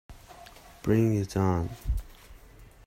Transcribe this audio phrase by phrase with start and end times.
[0.81, 1.69] Bring It On!.